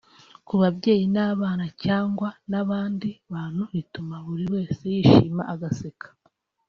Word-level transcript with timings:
ku 0.47 0.53
babyeyi 0.61 1.05
n’abana 1.15 1.65
cyangwa 1.83 2.29
n’abandi 2.51 3.09
bantu 3.33 3.63
bituma 3.73 4.15
buri 4.25 4.45
wese 4.53 4.79
yishima 4.95 5.43
agaseka 5.53 6.07